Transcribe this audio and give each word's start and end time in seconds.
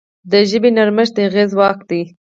د 0.31 0.33
ژبې 0.49 0.69
نرمښت 0.77 1.13
د 1.15 1.19
هغې 1.27 1.43
ځواک 1.51 1.79
دی. 1.89 2.01